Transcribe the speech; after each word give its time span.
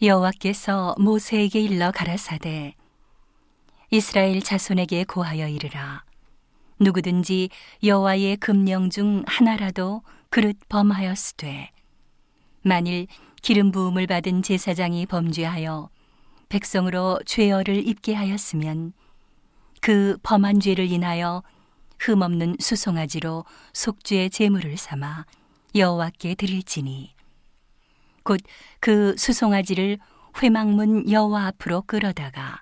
여호와께서 0.00 0.94
모세에게 0.96 1.60
일러 1.60 1.90
가라사대 1.90 2.76
이스라엘 3.90 4.40
자손에게 4.40 5.02
고하여 5.02 5.48
이르라. 5.48 6.04
누구든지 6.78 7.50
여호와의 7.82 8.36
금령 8.36 8.90
중 8.90 9.24
하나라도 9.26 10.02
그릇 10.30 10.56
범하였으되 10.68 11.72
만일 12.62 13.08
기름 13.42 13.72
부음을 13.72 14.06
받은 14.06 14.42
제사장이 14.44 15.06
범죄하여 15.06 15.90
백성으로 16.48 17.18
죄어를 17.26 17.84
입게 17.84 18.14
하였으면 18.14 18.92
그 19.80 20.16
범한 20.22 20.60
죄를 20.60 20.92
인하여 20.92 21.42
흠없는 21.98 22.58
수송아지로 22.60 23.44
속죄의 23.72 24.30
제물을 24.30 24.76
삼아 24.76 25.26
여호와께 25.74 26.36
드릴지니 26.36 27.17
곧 28.28 28.42
그 28.80 29.16
수송아지를 29.16 29.98
회막문 30.40 31.10
여호와 31.10 31.46
앞으로 31.46 31.82
끌어다가 31.82 32.60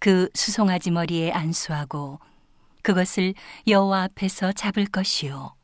그 0.00 0.28
수송아지 0.34 0.90
머리에 0.90 1.30
안수하고 1.30 2.18
그것을 2.82 3.34
여호와 3.66 4.02
앞에서 4.02 4.52
잡을 4.52 4.86
것이요. 4.86 5.54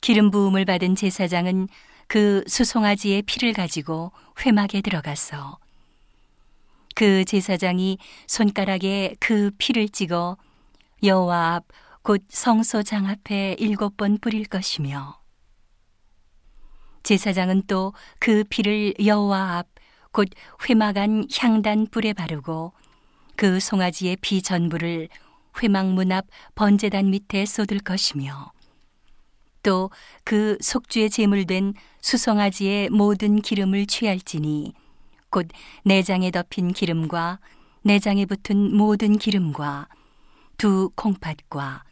기름 0.00 0.30
부음을 0.30 0.64
받은 0.64 0.94
제사장은 0.94 1.68
그 2.06 2.44
수송아지의 2.46 3.22
피를 3.22 3.52
가지고 3.52 4.12
회막에 4.40 4.80
들어가서 4.80 5.58
그 6.94 7.24
제사장이 7.24 7.98
손가락에 8.28 9.16
그 9.18 9.50
피를 9.58 9.88
찍어 9.88 10.36
여호와 11.02 11.56
앞 11.56 11.64
곧 12.08 12.24
성소장 12.30 13.06
앞에 13.06 13.56
일곱 13.58 13.98
번 13.98 14.16
뿌릴 14.16 14.46
것이며 14.46 15.20
제사장은 17.08 17.62
또 17.66 17.94
그 18.18 18.44
피를 18.44 18.92
여호와 19.02 19.58
앞 19.58 19.66
곧 20.12 20.28
회막 20.68 20.96
안 20.98 21.26
향단 21.38 21.86
뿔에 21.86 22.12
바르고 22.12 22.72
그 23.36 23.60
송아지의 23.60 24.16
피 24.20 24.42
전부를 24.42 25.08
회막 25.62 25.92
문 25.92 26.12
앞 26.12 26.26
번제단 26.54 27.10
밑에 27.10 27.46
쏟을 27.46 27.78
것이며 27.80 28.52
또 29.62 29.90
그 30.24 30.58
속주에 30.60 31.08
제물된 31.08 31.74
수송아지의 32.02 32.90
모든 32.90 33.40
기름을 33.40 33.86
취할지니 33.86 34.74
곧 35.30 35.48
내장에 35.84 36.30
덮인 36.30 36.72
기름과 36.72 37.38
내장에 37.82 38.26
붙은 38.26 38.76
모든 38.76 39.16
기름과 39.18 39.88
두 40.58 40.90
콩팥과 40.94 41.84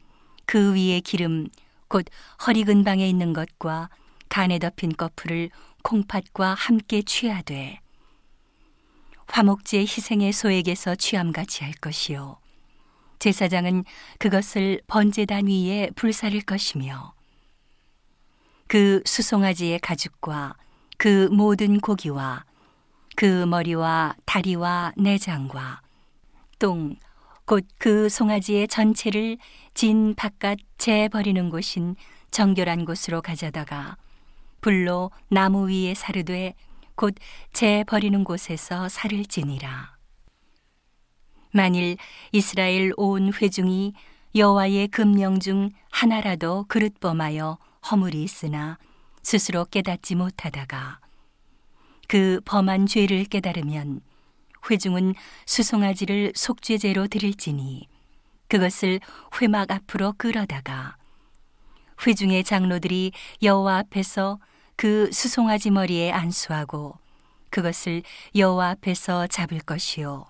그 0.46 0.74
위에 0.74 1.00
기름 1.00 1.48
곧 1.88 2.04
허리 2.46 2.64
근방에 2.64 3.08
있는 3.08 3.32
것과 3.32 3.88
간에 4.28 4.58
덮인 4.58 4.96
거풀을 4.96 5.50
콩팥과 5.82 6.54
함께 6.54 7.02
취하되 7.02 7.80
화목제 9.28 9.80
희생의 9.80 10.32
소에게서 10.32 10.94
취함같이 10.94 11.64
할 11.64 11.72
것이요. 11.74 12.38
제사장은 13.18 13.84
그것을 14.18 14.80
번제단 14.86 15.46
위에 15.46 15.90
불사를 15.96 16.38
것이며 16.42 17.14
그 18.68 19.02
수송아지의 19.04 19.78
가죽과 19.80 20.56
그 20.98 21.28
모든 21.32 21.80
고기와 21.80 22.44
그 23.16 23.46
머리와 23.46 24.14
다리와 24.24 24.92
내장과 24.96 25.82
똥 26.58 26.96
곧 27.46 27.64
그 27.78 28.08
송아지의 28.08 28.66
전체를 28.66 29.38
진 29.72 30.14
바깥 30.16 30.58
재 30.78 31.08
버리는 31.08 31.48
곳인 31.48 31.94
정결한 32.32 32.84
곳으로 32.84 33.22
가져다가 33.22 33.96
불로 34.60 35.10
나무 35.28 35.68
위에 35.68 35.94
사르되 35.94 36.54
곧 36.94 37.14
재 37.52 37.84
버리는 37.86 38.24
곳에서 38.24 38.88
살을 38.88 39.24
지니라. 39.26 39.96
만일 41.52 41.96
이스라엘 42.32 42.92
온 42.96 43.32
회중이 43.32 43.94
여호와의 44.34 44.88
금령 44.88 45.40
중 45.40 45.70
하나라도 45.90 46.66
그릇 46.68 47.00
범하여 47.00 47.58
허물이 47.90 48.22
있으나 48.22 48.78
스스로 49.22 49.64
깨닫지 49.64 50.14
못하다가 50.14 51.00
그 52.08 52.40
범한 52.44 52.86
죄를 52.86 53.24
깨달으면 53.24 54.00
회중은 54.70 55.14
수송아지를 55.46 56.32
속죄제로 56.34 57.06
드릴지니 57.06 57.88
그것을 58.48 59.00
회막 59.40 59.70
앞으로 59.70 60.12
끌어다가 60.18 60.96
회중의 62.06 62.44
장로들이 62.44 63.12
여호와 63.42 63.78
앞에서 63.78 64.38
그 64.76 65.10
수송아지 65.12 65.70
머리에 65.70 66.12
안수하고 66.12 66.98
그것을 67.50 68.02
여호와 68.34 68.70
앞에서 68.70 69.26
잡을 69.26 69.58
것이요. 69.60 70.26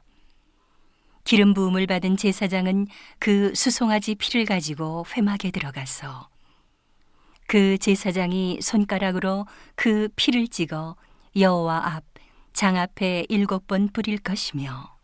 기름 1.25 1.55
부음을 1.55 1.87
받은 1.87 2.17
제사장은 2.17 2.87
그 3.19 3.53
수송아지 3.55 4.15
피를 4.15 4.45
가지고 4.45 5.05
회막에 5.17 5.51
들어가서 5.51 6.29
그 7.49 7.79
제사장이 7.79 8.61
손가락으로 8.62 9.47
그 9.75 10.09
피를 10.17 10.47
찍어 10.49 10.97
여호와 11.37 11.95
앞 11.97 12.05
장 12.56 12.79
앞에 12.79 13.27
일곱 13.29 13.67
번 13.67 13.89
뿌릴 13.93 14.17
것이며 14.17 14.97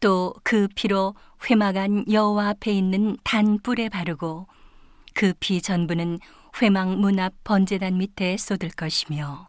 또 0.00 0.34
그 0.42 0.66
피로 0.74 1.14
회막 1.48 1.76
안 1.76 2.04
여호와 2.10 2.48
앞에 2.48 2.72
있는 2.72 3.16
단 3.22 3.60
뿔에 3.60 3.88
바르고 3.88 4.48
그 5.14 5.34
피 5.38 5.62
전부는 5.62 6.18
회막 6.60 6.98
문앞 6.98 7.32
번제단 7.44 7.98
밑에 7.98 8.36
쏟을 8.36 8.70
것이며 8.76 9.48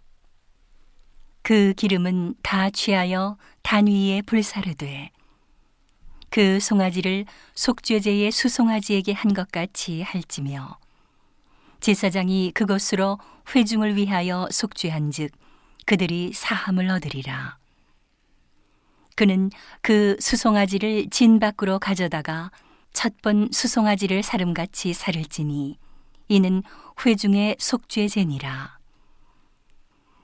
그 1.42 1.74
기름은 1.76 2.36
다 2.42 2.70
취하여 2.70 3.38
단 3.62 3.88
위에 3.88 4.22
불사르되 4.22 5.12
그 6.30 6.60
송아지를 6.60 7.26
속죄제의 7.56 8.32
수송아지에게 8.32 9.14
한 9.14 9.34
것 9.34 9.52
같이 9.52 10.02
할지며 10.02 10.78
제사장이 11.82 12.52
그것으로 12.56 13.20
회중을 13.54 13.98
위하여 13.98 14.48
속죄한즉 14.50 15.32
그들이 15.86 16.32
사함을 16.34 16.90
얻으리라. 16.90 17.58
그는 19.16 19.52
그 19.82 20.16
수송아지를 20.20 21.10
진 21.12 21.40
밖으로 21.40 21.78
가져다가 21.80 22.52
첫 22.94 23.14
번 23.22 23.50
수송아지를 23.52 24.24
사름같이 24.24 24.94
사를지니 24.94 25.78
이는 26.34 26.64
회중의 27.06 27.58
속죄제니라. 27.60 28.80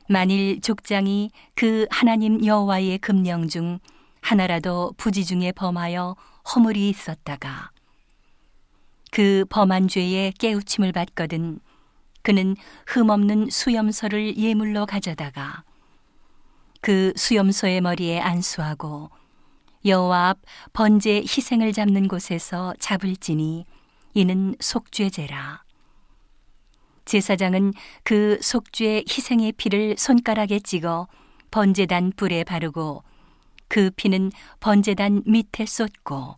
만일 0.08 0.60
족장이 0.60 1.30
그 1.54 1.86
하나님 1.92 2.44
여호와의 2.44 2.98
금령 2.98 3.48
중 3.48 3.78
하나라도 4.22 4.96
부지 4.98 5.24
중에 5.24 5.52
범하여 5.52 6.16
허물이 6.56 6.90
있었다가 6.90 7.70
그 9.12 9.46
범한 9.50 9.88
죄에 9.88 10.34
깨우침을 10.40 10.94
받거든 10.94 11.60
그는 12.24 12.56
흠없는 12.88 13.52
수염소를 13.52 14.36
예물로 14.36 14.88
가져다가 14.88 15.64
그 16.82 17.14
수염소의 17.16 17.82
머리에 17.82 18.20
안수하고 18.20 19.12
여호와 19.86 20.30
앞 20.30 20.40
번제 20.74 21.18
희생을 21.20 21.72
잡는 21.72 22.08
곳에서 22.08 22.74
잡을지니 22.80 23.66
이는 24.16 24.56
속죄제라. 24.60 25.69
제사장은 27.10 27.74
그 28.04 28.38
속죄 28.40 29.04
희생의 29.10 29.54
피를 29.54 29.96
손가락에 29.98 30.60
찍어 30.60 31.08
번제단 31.50 32.14
뿔에 32.16 32.44
바르고 32.44 33.04
그 33.68 33.90
피는 33.96 34.32
번제단 34.60 35.24
밑에 35.26 35.66
쏟고 35.66 36.38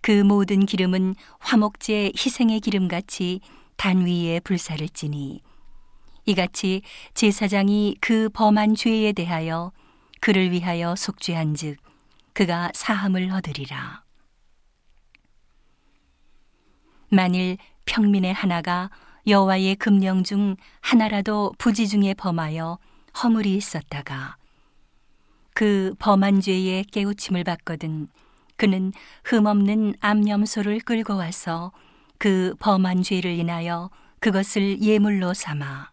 그 0.00 0.10
모든 0.10 0.66
기름은 0.66 1.14
화목제 1.38 2.10
희생의 2.16 2.58
기름같이 2.60 3.40
단 3.76 4.04
위에 4.04 4.40
불사를 4.40 4.88
지니 4.88 5.40
이같이 6.24 6.82
제사장이 7.14 7.98
그 8.00 8.28
범한 8.30 8.74
죄에 8.74 9.12
대하여 9.12 9.70
그를 10.20 10.50
위하여 10.50 10.96
속죄한즉 10.96 11.76
그가 12.32 12.72
사함을 12.74 13.30
얻으리라. 13.30 14.02
만일 17.08 17.58
평민의 17.84 18.34
하나가 18.34 18.90
여호와의 19.26 19.76
금령 19.76 20.22
중 20.24 20.56
하나라도 20.80 21.52
부지 21.58 21.88
중에 21.88 22.14
범하여 22.14 22.78
허물이 23.22 23.54
있었다가 23.56 24.36
그 25.54 25.94
범한 25.98 26.40
죄에 26.40 26.84
깨우침을 26.92 27.42
받거든 27.44 28.08
그는 28.56 28.92
흠없는 29.24 29.94
암염소를 30.00 30.80
끌고 30.80 31.16
와서 31.16 31.72
그 32.18 32.54
범한 32.58 33.02
죄를 33.02 33.32
인하여 33.32 33.90
그것을 34.20 34.80
예물로 34.80 35.34
삼아 35.34 35.90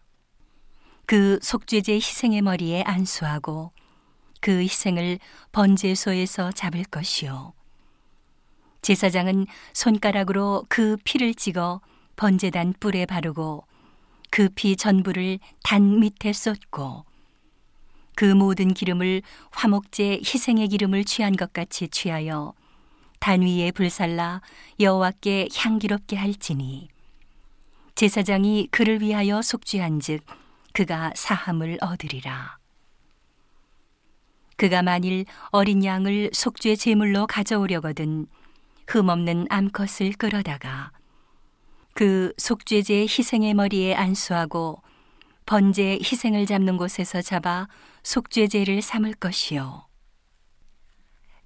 그 1.06 1.38
속죄제 1.42 1.94
희생의 1.94 2.42
머리에 2.42 2.82
안수하고 2.82 3.72
그 4.40 4.60
희생을 4.60 5.18
번제소에서 5.52 6.52
잡을 6.52 6.84
것이요. 6.84 7.54
제사장은 8.82 9.46
손가락으로 9.72 10.64
그 10.68 10.96
피를 11.04 11.34
찍어 11.34 11.80
번제단 12.16 12.74
뿔에 12.80 13.06
바르고 13.06 13.64
그 14.30 14.48
피 14.54 14.76
전부를 14.76 15.38
단 15.62 16.00
밑에 16.00 16.32
쏟고 16.32 17.04
그 18.16 18.24
모든 18.24 18.74
기름을 18.74 19.22
화목제 19.52 20.20
희생의 20.24 20.68
기름을 20.68 21.04
취한 21.04 21.36
것 21.36 21.52
같이 21.52 21.88
취하여 21.88 22.54
단 23.20 23.42
위에 23.42 23.70
불살라 23.72 24.40
여호와께 24.80 25.48
향기롭게 25.54 26.16
할지니 26.16 26.88
제사장이 27.94 28.68
그를 28.70 29.00
위하여 29.00 29.40
속죄한즉 29.40 30.24
그가 30.72 31.12
사함을 31.14 31.78
얻으리라. 31.80 32.58
그가 34.56 34.82
만일 34.82 35.24
어린 35.50 35.84
양을 35.84 36.30
속죄 36.32 36.74
제물로 36.74 37.26
가져오려거든 37.28 38.26
흠없는 38.88 39.46
암컷을 39.48 40.12
끌어다가 40.18 40.90
그 41.94 42.32
속죄제 42.38 43.02
희생의 43.02 43.54
머리에 43.54 43.94
안수하고 43.94 44.82
번제 45.46 46.00
희생을 46.02 46.46
잡는 46.46 46.76
곳에서 46.76 47.22
잡아 47.22 47.68
속죄제를 48.02 48.82
삼을 48.82 49.14
것이요. 49.14 49.86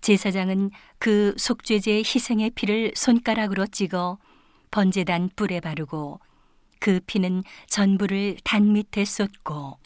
제사장은 0.00 0.70
그 0.98 1.34
속죄제 1.36 1.98
희생의 1.98 2.50
피를 2.50 2.92
손가락으로 2.94 3.66
찍어 3.66 4.18
번제단 4.70 5.30
뿔에 5.36 5.60
바르고 5.60 6.20
그 6.80 7.00
피는 7.06 7.42
전부를 7.66 8.38
단 8.44 8.72
밑에 8.72 9.04
쏟고 9.04 9.78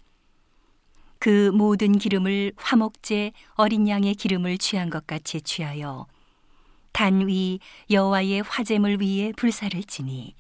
그 1.19 1.51
모든 1.53 1.99
기름을 1.99 2.53
화목제 2.57 3.33
어린 3.55 3.89
양의 3.89 4.15
기름을 4.15 4.59
취한 4.59 4.91
것 4.91 5.07
같이 5.07 5.41
취하여 5.41 6.07
단 6.93 7.27
위 7.27 7.59
여호와의 7.91 8.43
화제물 8.43 8.99
위에 9.01 9.33
불사를 9.37 9.83
지니 9.85 10.35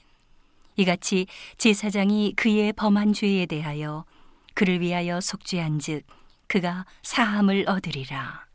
이같이 0.76 1.26
제사장이 1.58 2.34
그의 2.36 2.72
범한 2.72 3.12
죄에 3.12 3.46
대하여 3.46 4.04
그를 4.54 4.80
위하여 4.80 5.20
속죄한즉 5.20 6.04
그가 6.46 6.86
사함을 7.02 7.64
얻으리라. 7.68 8.51